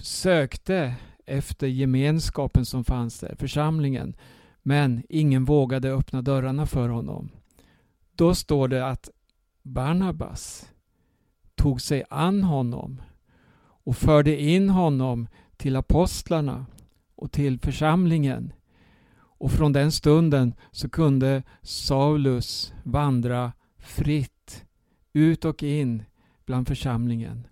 sökte 0.00 0.94
efter 1.26 1.66
gemenskapen 1.66 2.64
som 2.64 2.84
fanns 2.84 3.20
där, 3.20 3.34
församlingen. 3.38 4.16
Men 4.62 5.02
ingen 5.08 5.44
vågade 5.44 5.92
öppna 5.92 6.22
dörrarna 6.22 6.66
för 6.66 6.88
honom. 6.88 7.30
Då 8.14 8.34
står 8.34 8.68
det 8.68 8.86
att 8.86 9.10
Barnabas 9.62 10.72
tog 11.54 11.80
sig 11.80 12.04
an 12.10 12.42
honom 12.42 13.02
och 13.84 13.96
förde 13.96 14.40
in 14.40 14.68
honom 14.70 15.28
till 15.56 15.76
apostlarna 15.76 16.66
och 17.14 17.32
till 17.32 17.58
församlingen. 17.58 18.52
Och 19.16 19.52
från 19.52 19.72
den 19.72 19.92
stunden 19.92 20.54
så 20.70 20.88
kunde 20.88 21.42
Saulus 21.62 22.72
vandra 22.82 23.52
fritt 23.78 24.64
ut 25.12 25.44
och 25.44 25.62
in 25.62 26.02
bland 26.46 26.68
församlingen. 26.68 27.46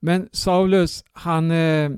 Men 0.00 0.28
Saulus 0.32 1.04
han 1.12 1.50
eh, 1.50 1.90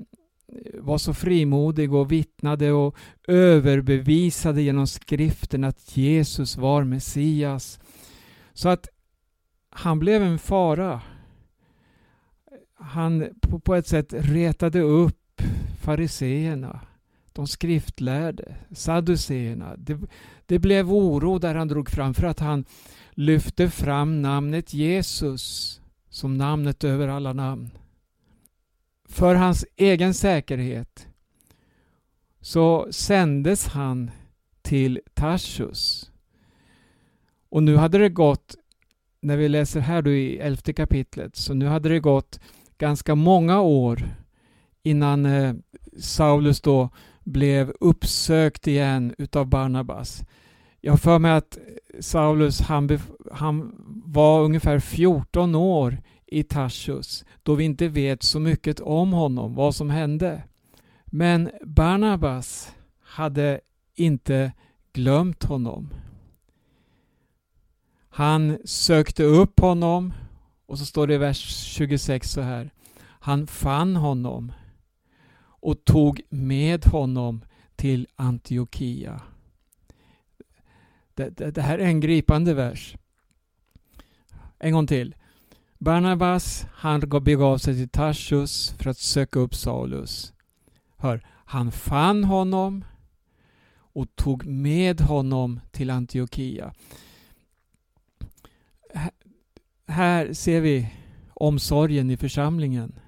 var 0.74 0.98
så 0.98 1.14
frimodig 1.14 1.94
och 1.94 2.12
vittnade 2.12 2.72
och 2.72 2.96
överbevisade 3.28 4.62
genom 4.62 4.86
skriften 4.86 5.64
att 5.64 5.96
Jesus 5.96 6.56
var 6.56 6.84
Messias. 6.84 7.80
Så 8.52 8.68
att 8.68 8.88
han 9.70 9.98
blev 9.98 10.22
en 10.22 10.38
fara. 10.38 11.00
Han 12.74 13.28
på, 13.40 13.58
på 13.58 13.74
ett 13.74 13.86
sätt 13.86 14.14
retade 14.16 14.80
upp 14.80 15.42
fariseerna, 15.82 16.80
de 17.32 17.46
skriftlärde, 17.46 18.54
sadduceerna. 18.72 19.76
Det, 19.76 19.98
det 20.46 20.58
blev 20.58 20.92
oro 20.92 21.38
där 21.38 21.54
han 21.54 21.68
drog 21.68 21.90
fram 21.90 22.14
för 22.14 22.26
att 22.26 22.40
han 22.40 22.64
lyfte 23.10 23.70
fram 23.70 24.22
namnet 24.22 24.74
Jesus 24.74 25.80
som 26.10 26.36
namnet 26.36 26.84
över 26.84 27.08
alla 27.08 27.32
namn. 27.32 27.70
För 29.12 29.34
hans 29.34 29.66
egen 29.76 30.14
säkerhet 30.14 31.08
så 32.40 32.86
sändes 32.90 33.66
han 33.66 34.10
till 34.62 35.00
Tarsus. 35.14 36.10
Och 37.48 37.62
nu 37.62 37.76
hade 37.76 37.98
det 37.98 38.08
gått, 38.08 38.56
när 39.20 39.36
vi 39.36 39.48
läser 39.48 39.80
här 39.80 40.02
då 40.02 40.10
i 40.10 40.38
elfte 40.38 40.72
kapitlet, 40.72 41.36
så 41.36 41.54
nu 41.54 41.66
hade 41.66 41.88
det 41.88 42.00
gått 42.00 42.40
ganska 42.78 43.14
många 43.14 43.60
år 43.60 44.08
innan 44.82 45.26
eh, 45.26 45.54
Saulus 45.98 46.60
då 46.60 46.90
blev 47.24 47.72
uppsökt 47.80 48.66
igen 48.66 49.14
utav 49.18 49.46
Barnabas. 49.46 50.24
Jag 50.80 50.92
har 50.92 50.98
för 50.98 51.18
mig 51.18 51.32
att 51.32 51.56
eh, 51.56 52.00
Saulus 52.00 52.60
han, 52.60 52.98
han 53.32 53.74
var 54.06 54.40
ungefär 54.42 54.78
14 54.78 55.54
år 55.54 55.98
i 56.32 56.42
Tarsus 56.42 57.24
då 57.42 57.54
vi 57.54 57.64
inte 57.64 57.88
vet 57.88 58.22
så 58.22 58.40
mycket 58.40 58.80
om 58.80 59.12
honom, 59.12 59.54
vad 59.54 59.74
som 59.74 59.90
hände. 59.90 60.42
Men 61.04 61.50
Barnabas 61.62 62.74
hade 63.00 63.60
inte 63.94 64.52
glömt 64.92 65.44
honom. 65.44 65.90
Han 68.08 68.58
sökte 68.64 69.22
upp 69.22 69.60
honom 69.60 70.12
och 70.66 70.78
så 70.78 70.86
står 70.86 71.06
det 71.06 71.14
i 71.14 71.18
vers 71.18 71.38
26 71.66 72.30
så 72.30 72.40
här. 72.40 72.70
Han 73.02 73.46
fann 73.46 73.96
honom 73.96 74.52
och 75.44 75.84
tog 75.84 76.20
med 76.28 76.84
honom 76.84 77.44
till 77.76 78.06
Antiochia. 78.16 79.22
Det, 81.14 81.30
det, 81.30 81.50
det 81.50 81.62
här 81.62 81.78
är 81.78 81.86
en 81.86 82.00
gripande 82.00 82.54
vers. 82.54 82.96
En 84.58 84.72
gång 84.72 84.86
till. 84.86 85.14
Barnabas, 85.82 86.66
han 86.72 87.00
begav 87.00 87.58
sig 87.58 87.74
till 87.74 87.88
Tarsus 87.88 88.74
för 88.78 88.90
att 88.90 88.98
söka 88.98 89.38
upp 89.38 89.54
Saulus. 89.54 90.32
Hör, 90.96 91.26
han 91.26 91.72
fann 91.72 92.24
honom 92.24 92.84
och 93.74 94.16
tog 94.16 94.46
med 94.46 95.00
honom 95.00 95.60
till 95.70 95.90
Antiochia. 95.90 96.74
Här 99.86 100.32
ser 100.32 100.60
vi 100.60 100.92
omsorgen 101.34 102.10
i 102.10 102.16
församlingen. 102.16 102.98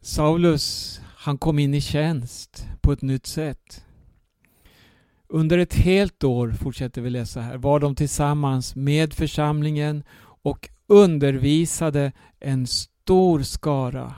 Saulus, 0.00 1.00
han 1.16 1.38
kom 1.38 1.58
in 1.58 1.74
i 1.74 1.80
tjänst 1.80 2.66
på 2.80 2.92
ett 2.92 3.02
nytt 3.02 3.26
sätt. 3.26 3.85
Under 5.28 5.58
ett 5.58 5.74
helt 5.74 6.24
år, 6.24 6.50
fortsätter 6.50 7.00
vi 7.00 7.10
läsa 7.10 7.40
här, 7.40 7.56
var 7.56 7.80
de 7.80 7.94
tillsammans 7.94 8.76
med 8.76 9.14
församlingen 9.14 10.04
och 10.18 10.68
undervisade 10.86 12.12
en 12.40 12.66
stor 12.66 13.42
skara. 13.42 14.14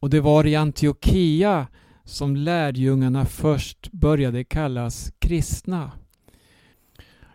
Och 0.00 0.10
det 0.10 0.20
var 0.20 0.46
i 0.46 0.56
Antiochia 0.56 1.66
som 2.04 2.36
lärjungarna 2.36 3.26
först 3.26 3.92
började 3.92 4.44
kallas 4.44 5.12
kristna. 5.18 5.92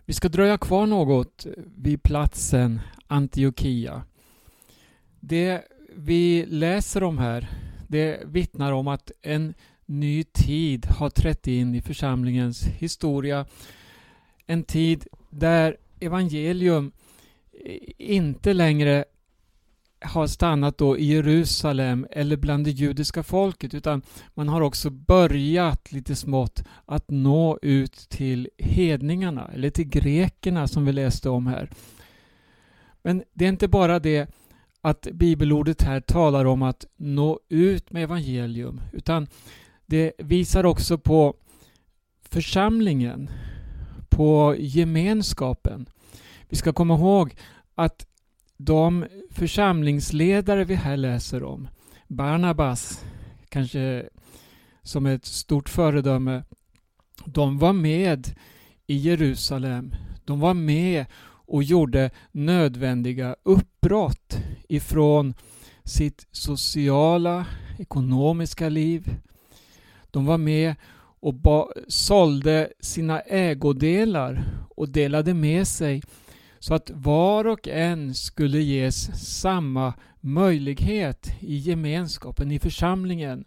Vi 0.06 0.14
ska 0.14 0.30
dröja 0.30 0.58
kvar 0.58 0.86
något 0.86 1.48
vid 1.78 2.04
platsen 2.04 2.82
Antiochia. 3.08 4.04
Det 5.20 5.64
vi 5.96 6.46
läser 6.46 7.04
om 7.04 7.18
här, 7.18 7.50
det 7.88 8.22
vittnar 8.26 8.72
om 8.72 8.88
att 8.88 9.12
en 9.22 9.54
ny 9.86 10.24
tid 10.24 10.86
har 10.86 11.10
trätt 11.10 11.48
in 11.48 11.76
i 11.76 11.82
församlingens 11.82 12.64
historia. 12.64 13.46
En 14.46 14.64
tid 14.64 15.08
där 15.30 15.78
evangelium 16.00 16.92
inte 17.98 18.54
längre 18.54 19.06
har 20.02 20.28
stannat 20.28 20.78
då 20.78 20.98
i 20.98 21.06
Jerusalem 21.06 22.08
eller 22.12 22.38
bland 22.38 22.66
det 22.66 22.72
judiska 22.72 23.24
folket 23.24 23.74
utan 23.74 24.02
man 24.34 24.48
har 24.48 24.62
också 24.62 24.90
börjat 24.90 25.92
lite 25.92 26.16
smått 26.16 26.64
att 26.86 27.10
nå 27.10 27.60
ut 27.62 27.94
till 27.94 28.50
hedningarna 28.58 29.52
eller 29.54 29.70
till 29.70 29.88
grekerna 29.88 30.68
som 30.68 30.86
vi 30.86 30.92
läste 30.92 31.30
om 31.30 31.48
här. 31.48 31.70
Men 33.02 33.24
det 33.34 33.46
är 33.46 33.50
inte 33.50 33.68
bara 33.68 34.00
det 34.00 34.30
att 34.82 35.08
bibelordet 35.12 35.82
här 35.82 36.00
talar 36.00 36.46
om 36.46 36.62
att 36.62 36.86
nå 36.98 37.40
ut 37.50 37.92
med 37.92 38.04
evangelium 38.04 38.82
utan 38.94 39.28
det 39.86 40.12
visar 40.18 40.66
också 40.66 40.98
på 40.98 41.36
församlingen, 42.30 43.30
på 44.10 44.56
gemenskapen. 44.58 45.90
Vi 46.50 46.56
ska 46.56 46.74
komma 46.74 46.96
ihåg 46.96 47.36
att 47.76 48.08
de 48.58 49.06
församlingsledare 49.32 50.64
vi 50.64 50.76
här 50.76 50.98
läser 50.98 51.44
om, 51.44 51.68
Barnabas, 52.08 53.06
kanske 53.50 54.10
som 54.84 55.06
ett 55.06 55.26
stort 55.26 55.70
föredöme, 55.70 56.44
de 57.26 57.58
var 57.58 57.74
med 57.74 58.36
i 58.88 58.98
Jerusalem. 58.98 59.96
De 60.26 60.40
var 60.40 60.54
med 60.54 61.06
och 61.48 61.64
gjorde 61.64 62.12
nödvändiga 62.32 63.36
uppbrott 63.44 64.38
ifrån 64.70 65.34
sitt 65.84 66.28
sociala, 66.32 67.46
ekonomiska 67.80 68.70
liv. 68.70 69.16
De 70.16 70.26
var 70.26 70.38
med 70.38 70.76
och 71.20 71.72
sålde 71.88 72.74
sina 72.80 73.20
ägodelar 73.20 74.44
och 74.76 74.90
delade 74.90 75.34
med 75.34 75.68
sig 75.68 76.02
så 76.60 76.74
att 76.74 76.92
var 76.94 77.48
och 77.48 77.68
en 77.68 78.14
skulle 78.14 78.60
ges 78.60 79.26
samma 79.40 79.94
möjlighet 80.20 81.28
i 81.40 81.58
gemenskapen, 81.58 82.52
i 82.52 82.60
församlingen. 82.60 83.46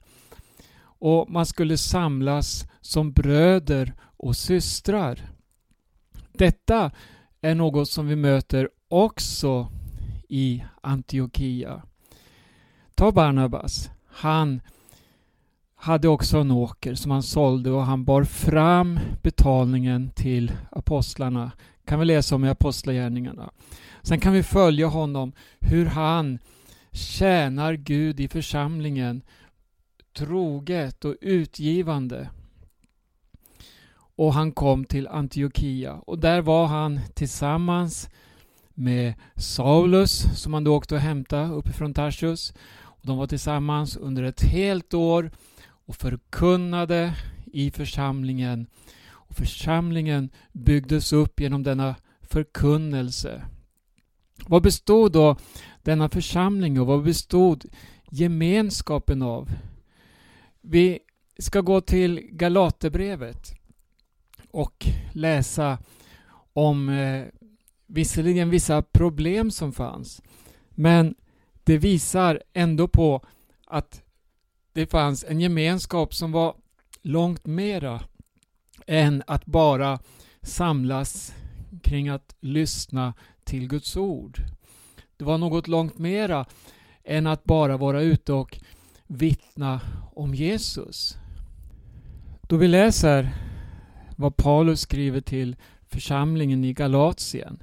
Och 0.81 1.31
man 1.31 1.46
skulle 1.46 1.76
samlas 1.76 2.66
som 2.81 3.12
bröder 3.12 3.92
och 4.00 4.37
systrar. 4.37 5.31
Detta 6.33 6.90
är 7.40 7.54
något 7.54 7.88
som 7.88 8.07
vi 8.07 8.16
möter 8.16 8.70
också 8.88 9.68
i 10.28 10.64
Antiochia. 10.81 11.83
Ta 12.94 13.12
Barnabas. 13.12 13.90
Han 14.07 14.61
hade 15.81 16.09
också 16.09 16.38
en 16.38 16.51
åker 16.51 16.95
som 16.95 17.11
han 17.11 17.23
sålde 17.23 17.71
och 17.71 17.85
han 17.85 18.05
bar 18.05 18.25
fram 18.25 18.99
betalningen 19.23 20.11
till 20.11 20.53
apostlarna 20.71 21.51
kan 21.88 21.99
vi 21.99 22.05
läsa 22.05 22.35
om 22.35 22.45
i 22.45 22.49
Apostlagärningarna. 22.49 23.51
Sen 24.03 24.21
kan 24.21 24.33
vi 24.33 24.43
följa 24.43 24.87
honom 24.87 25.33
hur 25.61 25.87
han 25.87 26.38
tjänar 26.93 27.75
Gud 27.75 28.21
i 28.21 28.29
församlingen 28.29 29.23
troget 30.17 31.05
och 31.05 31.17
utgivande. 31.21 32.29
Och 33.95 34.35
han 34.35 34.53
kom 34.53 34.85
till 34.85 35.09
Antiochia 35.09 35.95
och 35.95 36.19
där 36.19 36.41
var 36.41 36.67
han 36.67 37.01
tillsammans 37.14 38.11
med 38.75 39.14
Saulus 39.37 40.41
som 40.43 40.55
han 40.55 40.64
då 40.64 40.77
åkte 40.77 40.95
och 40.95 41.01
hämtade 41.01 41.49
uppifrån 41.49 41.95
Tarsus. 41.95 42.53
Och 42.75 43.07
de 43.07 43.19
var 43.19 43.27
tillsammans 43.27 43.97
under 43.97 44.23
ett 44.23 44.43
helt 44.43 44.95
år 44.95 45.31
och 45.88 45.96
förkunnade 45.96 47.14
i 47.53 47.70
församlingen 47.70 48.66
och 49.07 49.37
församlingen 49.37 50.31
byggdes 50.53 51.12
upp 51.12 51.40
genom 51.40 51.62
denna 51.62 51.94
förkunnelse. 52.20 53.42
Vad 54.46 54.62
bestod 54.62 55.12
då 55.12 55.37
denna 55.83 56.09
församling 56.09 56.81
och 56.81 56.87
vad 56.87 57.05
bestod 57.05 57.64
gemenskapen 58.11 59.22
av? 59.22 59.51
Vi 60.61 60.98
ska 61.38 61.61
gå 61.61 61.81
till 61.81 62.20
Galaterbrevet 62.33 63.53
och 64.51 64.87
läsa 65.12 65.79
om 66.53 66.88
eh, 66.88 67.27
visserligen 67.87 68.51
vissa 68.51 68.83
problem 68.83 69.51
som 69.51 69.72
fanns 69.72 70.22
men 70.70 71.14
det 71.64 71.79
visar 71.79 72.42
ändå 72.53 72.88
på 72.88 73.27
att 73.66 74.03
det 74.79 74.87
fanns 74.87 75.25
en 75.29 75.41
gemenskap 75.41 76.14
som 76.14 76.33
var 76.33 76.55
långt 77.03 77.47
mera 77.47 78.01
än 78.87 79.23
att 79.27 79.47
bara 79.47 79.99
samlas 80.43 81.35
kring 81.83 82.09
att 82.09 82.37
lyssna 82.41 83.14
till 83.45 83.69
Guds 83.69 83.97
ord. 83.97 84.41
Det 85.17 85.25
var 85.25 85.38
något 85.38 85.69
långt 85.69 85.99
mera 85.99 86.47
än 87.05 87.27
att 87.27 87.45
bara 87.45 87.77
vara 87.77 88.03
ute 88.03 88.33
och 88.33 88.59
vittna 89.07 89.81
om 90.14 90.35
Jesus. 90.35 91.17
Då 92.43 92.57
vi 92.57 92.69
läser 92.69 93.31
vad 94.17 94.37
Paulus 94.37 94.81
skriver 94.81 95.21
till 95.21 95.57
församlingen 95.87 96.64
i 96.64 96.73
Galatien 96.73 97.62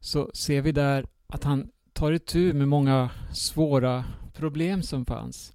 så 0.00 0.30
ser 0.34 0.60
vi 0.60 0.72
där 0.72 1.06
att 1.26 1.44
han 1.44 1.70
tar 1.92 2.12
itu 2.12 2.52
med 2.52 2.68
många 2.68 3.10
svåra 3.32 4.04
problem 4.34 4.82
som 4.82 5.04
fanns. 5.04 5.52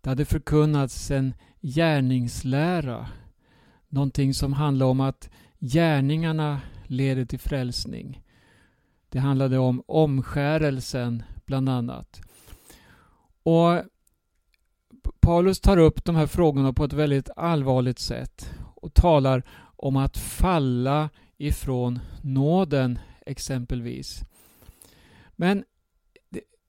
Det 0.00 0.08
hade 0.08 0.24
förkunnats 0.24 1.10
en 1.10 1.34
gärningslära 1.60 3.06
Någonting 3.88 4.34
som 4.34 4.52
handlade 4.52 4.90
om 4.90 5.00
att 5.00 5.30
gärningarna 5.58 6.60
leder 6.86 7.24
till 7.24 7.38
frälsning. 7.38 8.22
Det 9.08 9.18
handlade 9.18 9.58
om 9.58 9.82
omskärelsen 9.86 11.22
bland 11.46 11.68
annat. 11.68 12.20
Och 13.42 13.82
Paulus 15.20 15.60
tar 15.60 15.76
upp 15.76 16.04
de 16.04 16.16
här 16.16 16.26
frågorna 16.26 16.72
på 16.72 16.84
ett 16.84 16.92
väldigt 16.92 17.30
allvarligt 17.36 17.98
sätt 17.98 18.50
och 18.74 18.94
talar 18.94 19.42
om 19.76 19.96
att 19.96 20.16
falla 20.16 21.10
ifrån 21.36 21.98
nåden 22.22 22.98
exempelvis. 23.26 24.22
Men 25.36 25.64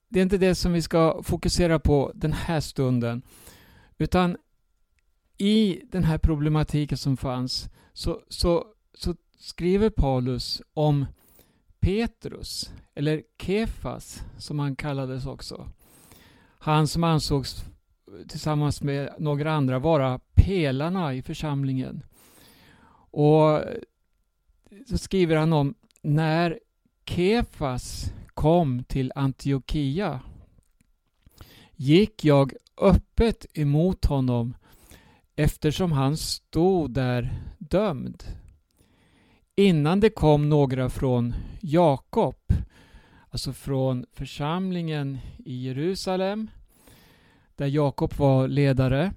det, 0.09 0.19
är 0.19 0.23
inte 0.23 0.37
det 0.37 0.55
som 0.55 0.73
vi 0.73 0.81
ska 0.81 1.23
fokusera 1.23 1.79
på 1.79 2.11
den 2.15 2.33
här 2.33 2.59
stunden. 2.59 3.21
Utan 3.97 4.37
i 5.37 5.81
den 5.91 6.03
här 6.03 6.17
problematiken 6.17 6.97
som 6.97 7.17
fanns 7.17 7.69
så, 7.93 8.21
så, 8.29 8.65
så 8.93 9.15
skriver 9.37 9.89
Paulus 9.89 10.61
om 10.73 11.05
Petrus, 11.79 12.71
eller 12.95 13.23
Kefas 13.41 14.23
som 14.37 14.59
han 14.59 14.75
kallades 14.75 15.25
också. 15.25 15.69
Han 16.59 16.87
som 16.87 17.03
ansågs 17.03 17.65
tillsammans 18.27 18.81
med 18.81 19.13
några 19.19 19.53
andra 19.53 19.79
vara 19.79 20.19
pelarna 20.33 21.13
i 21.13 21.21
församlingen. 21.21 22.03
Och 23.11 23.61
så 24.89 24.97
skriver 24.97 25.35
han 25.35 25.53
om 25.53 25.75
när 26.01 26.59
Kefas 27.05 28.13
kom 28.39 28.83
till 28.83 29.11
Antiochia 29.15 30.19
gick 31.75 32.25
jag 32.25 32.53
öppet 32.81 33.45
emot 33.53 34.05
honom 34.05 34.53
eftersom 35.35 35.91
han 35.91 36.17
stod 36.17 36.91
där 36.91 37.41
dömd. 37.57 38.23
Innan 39.55 39.99
det 39.99 40.09
kom 40.09 40.49
några 40.49 40.89
från 40.89 41.33
Jakob, 41.59 42.35
alltså 43.29 43.53
från 43.53 44.05
församlingen 44.13 45.17
i 45.45 45.65
Jerusalem, 45.65 46.49
där 47.55 47.67
Jakob 47.67 48.13
var 48.17 48.47
ledare. 48.47 49.13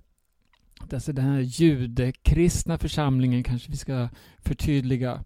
Alltså 0.92 1.12
den 1.12 1.24
här 1.24 1.40
judekristna 1.40 2.78
församlingen 2.78 3.42
kanske 3.42 3.70
vi 3.70 3.76
ska 3.76 4.08
förtydliga. 4.38 5.24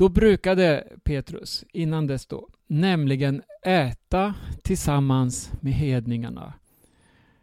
Då 0.00 0.08
brukade 0.08 0.84
Petrus, 1.04 1.64
innan 1.72 2.06
dess 2.06 2.26
då, 2.26 2.48
nämligen 2.66 3.42
äta 3.62 4.34
tillsammans 4.62 5.52
med 5.60 5.72
hedningarna. 5.72 6.54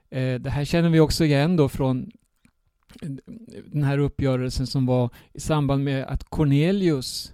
Eh, 0.10 0.40
det 0.40 0.50
här 0.50 0.66
känner 0.66 0.90
vi 0.90 1.00
också 1.00 1.26
igen 1.26 1.56
då 1.56 1.70
från 1.70 2.12
den 3.66 3.84
här 3.84 3.98
uppgörelsen 3.98 4.68
som 4.68 4.86
var 4.86 5.10
i 5.34 5.40
samband 5.40 5.84
med 5.84 6.04
att 6.04 6.24
Cornelius 6.24 7.34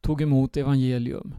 tog 0.00 0.22
emot 0.22 0.56
evangelium. 0.56 1.34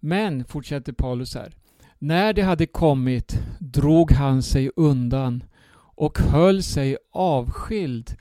Men, 0.00 0.44
fortsätter 0.44 0.92
Paulus 0.92 1.34
här, 1.34 1.52
när 1.98 2.32
det 2.32 2.42
hade 2.42 2.66
kommit 2.66 3.38
drog 3.58 4.12
han 4.12 4.42
sig 4.42 4.70
undan 4.76 5.44
och 5.74 6.18
höll 6.18 6.62
sig 6.62 6.96
avskild 7.10 8.16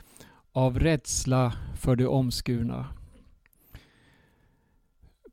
av 0.57 0.79
rädsla 0.79 1.53
för 1.75 1.95
de 1.95 2.05
omskurna. 2.07 2.87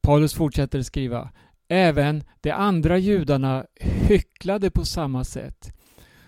Paulus 0.02 0.34
fortsätter 0.34 0.82
skriva 0.82 1.30
Även 1.68 2.24
de 2.40 2.50
andra 2.50 2.98
judarna 2.98 3.66
hycklade 3.80 4.70
på 4.70 4.84
samma 4.84 5.24
sätt 5.24 5.72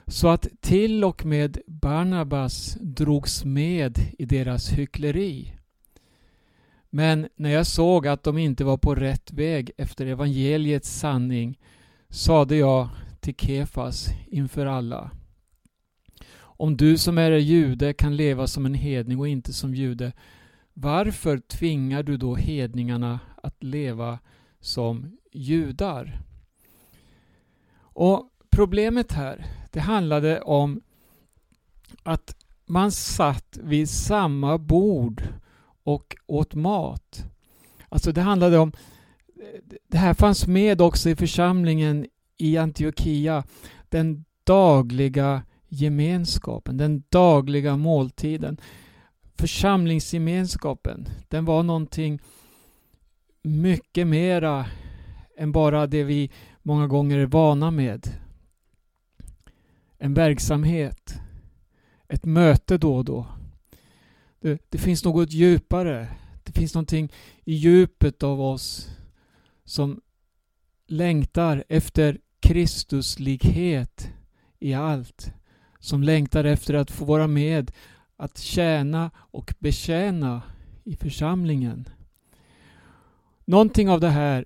så 0.07 0.29
att 0.29 0.49
till 0.61 1.05
och 1.05 1.25
med 1.25 1.59
Barnabas 1.67 2.77
drogs 2.81 3.45
med 3.45 3.99
i 4.19 4.25
deras 4.25 4.69
hyckleri. 4.69 5.53
Men 6.91 7.29
när 7.37 7.51
jag 7.51 7.67
såg 7.67 8.07
att 8.07 8.23
de 8.23 8.39
inte 8.39 8.65
var 8.65 8.77
på 8.77 8.95
rätt 8.95 9.33
väg 9.33 9.71
efter 9.77 10.07
evangeliets 10.07 10.99
sanning 10.99 11.59
sade 12.09 12.57
jag 12.57 12.89
till 13.21 13.35
Kefas 13.37 14.09
inför 14.27 14.67
alla. 14.67 15.11
Om 16.57 16.77
du 16.77 16.99
som 16.99 17.19
är 17.19 17.31
jude 17.31 17.93
kan 17.93 18.17
leva 18.17 18.47
som 18.47 18.67
en 18.67 18.75
hedning 18.75 19.19
och 19.19 19.29
inte 19.29 19.53
som 19.53 19.75
jude, 19.75 20.13
varför 20.75 21.39
tvingar 21.39 22.03
du 22.03 22.17
då 22.17 22.35
hedningarna 22.35 23.21
att 23.43 23.63
leva 23.63 24.19
som 24.61 25.17
judar? 25.33 26.21
Och 27.79 28.33
Problemet 28.57 29.13
här, 29.13 29.47
det 29.73 29.81
handlade 29.81 30.41
om 30.41 30.81
att 32.03 32.37
man 32.67 32.93
satt 32.93 33.59
vid 33.63 33.91
samma 33.91 34.59
bord 34.59 35.23
och 35.83 36.17
åt 36.27 36.55
mat. 36.55 37.25
Alltså 37.89 38.13
det 38.13 38.21
handlade 38.21 38.59
om, 38.59 38.73
det 39.89 39.99
här 39.99 40.15
fanns 40.15 40.47
med 40.47 40.81
också 40.81 41.11
i 41.11 41.17
församlingen 41.17 42.07
i 42.37 42.57
Antiochia, 42.57 43.45
den 43.89 44.25
dagliga 44.45 45.43
gemenskapen, 45.69 46.77
den 46.77 47.03
dagliga 47.09 47.77
måltiden. 47.77 48.61
Församlingsgemenskapen, 49.39 51.09
den 51.29 51.45
var 51.45 51.63
någonting 51.63 52.21
mycket 53.43 54.07
mera 54.07 54.67
än 55.37 55.53
bara 55.53 55.87
det 55.87 56.05
vi 56.05 56.31
många 56.63 56.87
gånger 56.87 57.19
är 57.19 57.27
vana 57.27 57.71
med. 57.71 58.09
En 59.99 60.15
verksamhet, 60.15 61.15
ett 62.09 62.25
möte 62.25 62.79
då 62.79 62.97
och 62.97 63.05
då. 63.05 63.27
Det, 64.41 64.63
det 64.69 64.79
finns 64.79 65.05
något 65.05 65.33
djupare. 65.33 66.09
Det 66.45 66.53
finns 66.53 66.75
någonting 66.75 67.13
i 67.45 67.55
djupet 67.55 68.23
av 68.23 68.41
oss 68.41 68.89
som 69.65 70.01
längtar 70.87 71.65
efter 71.69 72.19
Kristuslighet 72.41 74.11
i 74.59 74.75
allt. 74.75 75.33
Som 75.79 76.03
längtar 76.03 76.45
efter 76.45 76.75
att 76.75 76.91
få 76.91 77.05
vara 77.05 77.27
med, 77.27 77.73
att 78.17 78.39
tjäna 78.39 79.11
och 79.17 79.55
betjäna 79.59 80.43
i 80.85 80.97
församlingen. 80.97 81.89
Någonting 83.45 83.91
av 83.91 84.01
det 84.01 84.09
här 84.09 84.45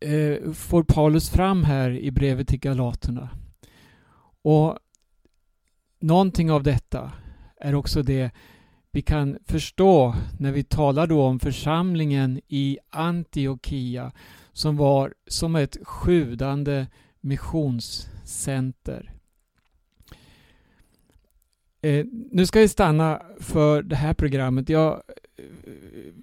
eh, 0.00 0.52
får 0.52 0.82
Paulus 0.82 1.30
fram 1.30 1.64
här 1.64 1.90
i 1.90 2.10
brevet 2.10 2.48
till 2.48 2.60
Galaterna. 2.60 3.28
Och 4.42 4.78
Någonting 6.00 6.50
av 6.50 6.62
detta 6.62 7.12
är 7.60 7.74
också 7.74 8.02
det 8.02 8.30
vi 8.90 9.02
kan 9.02 9.38
förstå 9.44 10.14
när 10.38 10.52
vi 10.52 10.64
talar 10.64 11.06
då 11.06 11.22
om 11.22 11.40
församlingen 11.40 12.40
i 12.48 12.78
Antiochia 12.90 14.12
som 14.52 14.76
var 14.76 15.14
som 15.26 15.56
ett 15.56 15.76
sjudande 15.82 16.86
missionscenter. 17.20 19.17
Eh, 21.82 22.06
nu 22.30 22.46
ska 22.46 22.60
vi 22.60 22.68
stanna 22.68 23.22
för 23.40 23.82
det 23.82 23.96
här 23.96 24.14
programmet. 24.14 24.68
Jag 24.68 24.92
eh, 25.36 25.44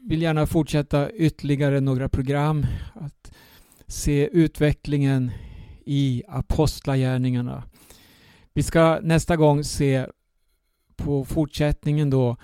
vill 0.02 0.22
gärna 0.22 0.48
fortsätta 0.48 1.12
ytterligare 1.12 1.82
några 1.82 2.10
program. 2.10 2.66
Att 2.94 3.32
se 3.88 4.30
utvecklingen 4.32 5.32
i 5.86 6.24
apostlagärningarna. 6.28 7.64
Vi 8.54 8.64
ska 8.64 9.00
nästa 9.02 9.36
gång 9.36 9.64
se 9.64 10.06
på 10.96 11.26
fortsättningen 11.26 12.10
då 12.10 12.38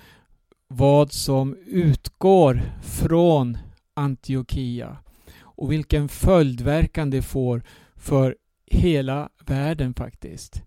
vad 0.67 1.11
som 1.11 1.55
utgår 1.65 2.61
från 2.83 3.57
Antiochia 3.93 4.97
och 5.39 5.71
vilken 5.71 6.09
följdverkan 6.09 7.09
det 7.09 7.21
får 7.21 7.63
för 7.95 8.35
hela 8.65 9.29
världen 9.45 9.93
faktiskt. 9.93 10.63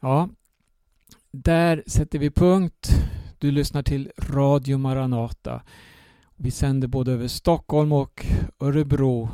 Ja, 0.00 0.28
där 1.32 1.82
sätter 1.86 2.18
vi 2.18 2.30
punkt. 2.30 2.90
Du 3.38 3.50
lyssnar 3.50 3.82
till 3.82 4.10
Radio 4.18 4.78
Maranata. 4.78 5.62
Vi 6.36 6.50
sänder 6.50 6.88
både 6.88 7.12
över 7.12 7.28
Stockholm 7.28 7.92
och 7.92 8.26
Örebro. 8.60 9.28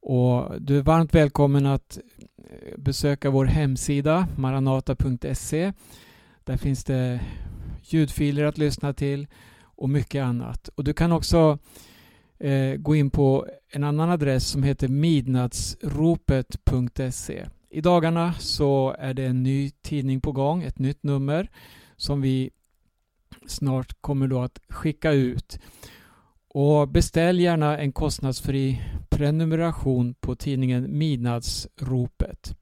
Och 0.00 0.62
du 0.62 0.78
är 0.78 0.82
varmt 0.82 1.14
välkommen 1.14 1.66
att 1.66 1.98
eh, 2.38 2.78
besöka 2.78 3.30
vår 3.30 3.44
hemsida 3.44 4.28
maranata.se. 4.36 5.72
Där 6.44 6.56
finns 6.56 6.84
det 6.84 7.20
ljudfiler 7.82 8.44
att 8.44 8.58
lyssna 8.58 8.92
till 8.92 9.26
och 9.62 9.90
mycket 9.90 10.24
annat. 10.24 10.68
Och 10.68 10.84
Du 10.84 10.92
kan 10.92 11.12
också 11.12 11.58
eh, 12.38 12.74
gå 12.74 12.96
in 12.96 13.10
på 13.10 13.46
en 13.70 13.84
annan 13.84 14.10
adress 14.10 14.48
som 14.48 14.62
heter 14.62 14.88
midnattsropet.se. 14.88 17.46
I 17.74 17.80
dagarna 17.80 18.32
så 18.32 18.96
är 18.98 19.14
det 19.14 19.24
en 19.24 19.42
ny 19.42 19.70
tidning 19.70 20.20
på 20.20 20.32
gång, 20.32 20.62
ett 20.62 20.78
nytt 20.78 21.02
nummer 21.02 21.50
som 21.96 22.20
vi 22.20 22.50
snart 23.46 24.00
kommer 24.00 24.28
då 24.28 24.40
att 24.40 24.58
skicka 24.68 25.12
ut. 25.12 25.58
Och 26.48 26.88
beställ 26.88 27.40
gärna 27.40 27.78
en 27.78 27.92
kostnadsfri 27.92 28.82
prenumeration 29.08 30.14
på 30.14 30.36
tidningen 30.36 30.98
Midnattsropet. 30.98 32.56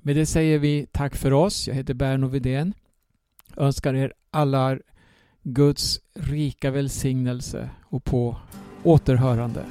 Med 0.00 0.16
det 0.16 0.26
säger 0.26 0.58
vi 0.58 0.86
tack 0.92 1.16
för 1.16 1.32
oss. 1.32 1.68
Jag 1.68 1.74
heter 1.74 1.94
Berno 1.94 2.26
Vidén. 2.26 2.74
Önskar 3.56 3.94
er 3.94 4.12
alla 4.30 4.78
Guds 5.42 6.00
rika 6.14 6.70
välsignelse 6.70 7.70
och 7.82 8.04
på 8.04 8.36
återhörande. 8.82 9.64